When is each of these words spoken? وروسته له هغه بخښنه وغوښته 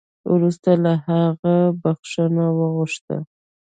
وروسته 0.33 0.69
له 0.83 0.93
هغه 1.07 1.55
بخښنه 1.81 2.45
وغوښته 2.57 3.17